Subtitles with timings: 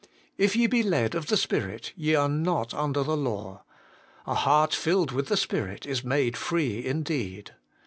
[0.35, 3.63] 'If ye be led of the Spirit, ye are not under the law.'
[4.25, 7.53] A heart filled with the Spirit is made free indeed.